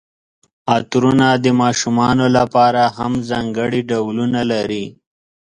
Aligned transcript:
عطرونه 0.75 1.27
د 1.43 1.45
ماشومانو 1.61 2.25
لپاره 2.37 2.81
هم 2.97 3.13
ځانګړي 3.29 3.81
ډولونه 3.89 4.41
لري. 4.51 4.85